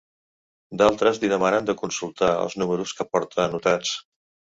D'altres 0.81 1.19
li 1.23 1.29
demanen 1.33 1.67
de 1.67 1.75
consultar 1.81 2.29
els 2.47 2.57
números 2.61 2.95
que 3.01 3.07
porta 3.11 3.45
anotats. 3.45 3.93